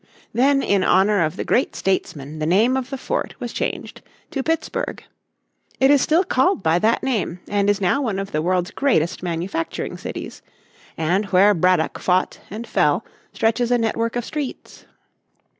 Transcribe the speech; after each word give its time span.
Then 0.33 0.63
in 0.63 0.83
honour 0.83 1.23
of 1.23 1.35
the 1.35 1.43
great 1.43 1.75
statesman 1.75 2.39
the 2.39 2.47
name 2.47 2.75
of 2.75 2.89
the 2.89 2.97
fort 2.97 3.35
was 3.39 3.53
changed 3.53 4.01
to 4.31 4.41
Pittsburg. 4.41 5.03
It 5.79 5.91
is 5.91 6.01
still 6.01 6.23
called 6.23 6.63
by 6.63 6.79
that 6.79 7.03
name 7.03 7.39
and 7.47 7.69
is 7.69 7.79
now 7.79 8.01
one 8.01 8.17
of 8.17 8.31
the 8.31 8.41
world's 8.41 8.71
greatest 8.71 9.21
manufacturing 9.21 9.99
cities; 9.99 10.41
and 10.97 11.25
where 11.25 11.53
Braddock 11.53 11.99
fought 11.99 12.39
and 12.49 12.65
fell 12.65 13.05
stretches 13.31 13.69
a 13.69 13.77
network 13.77 14.15
of 14.15 14.25
streets. 14.25 14.85